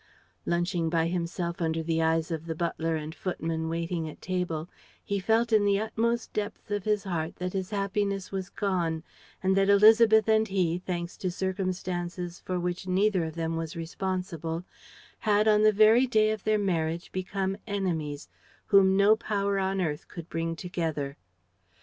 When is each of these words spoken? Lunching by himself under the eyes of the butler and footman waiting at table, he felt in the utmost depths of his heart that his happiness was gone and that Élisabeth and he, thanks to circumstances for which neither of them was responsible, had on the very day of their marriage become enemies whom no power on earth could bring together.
Lunching 0.47 0.89
by 0.89 1.05
himself 1.05 1.61
under 1.61 1.83
the 1.83 2.01
eyes 2.01 2.31
of 2.31 2.47
the 2.47 2.55
butler 2.55 2.95
and 2.95 3.13
footman 3.13 3.69
waiting 3.69 4.09
at 4.09 4.19
table, 4.19 4.67
he 5.03 5.19
felt 5.19 5.53
in 5.53 5.63
the 5.63 5.79
utmost 5.79 6.33
depths 6.33 6.71
of 6.71 6.85
his 6.85 7.03
heart 7.03 7.35
that 7.35 7.53
his 7.53 7.69
happiness 7.69 8.31
was 8.31 8.49
gone 8.49 9.03
and 9.43 9.55
that 9.55 9.67
Élisabeth 9.67 10.27
and 10.27 10.47
he, 10.47 10.79
thanks 10.79 11.15
to 11.17 11.29
circumstances 11.29 12.39
for 12.39 12.59
which 12.59 12.87
neither 12.87 13.23
of 13.25 13.35
them 13.35 13.55
was 13.55 13.75
responsible, 13.75 14.63
had 15.19 15.47
on 15.47 15.61
the 15.61 15.71
very 15.71 16.07
day 16.07 16.31
of 16.31 16.45
their 16.45 16.57
marriage 16.57 17.11
become 17.11 17.55
enemies 17.67 18.27
whom 18.65 18.97
no 18.97 19.15
power 19.15 19.59
on 19.59 19.79
earth 19.79 20.07
could 20.07 20.27
bring 20.29 20.55
together. 20.55 21.15